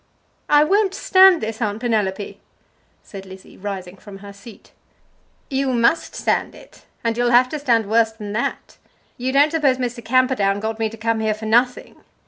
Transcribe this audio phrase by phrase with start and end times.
[0.49, 2.39] "I won't stand this, Aunt Penelope!"
[3.03, 4.71] said Lizzie, rising from her seat.
[5.47, 8.77] "You must stand it; and you'll have to stand worse than that.
[9.17, 10.03] You don't suppose Mr.
[10.03, 11.97] Camperdown got me to come here for nothing.